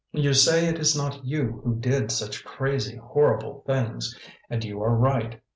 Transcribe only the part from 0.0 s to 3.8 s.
You say it is not you who did such crazy, horrible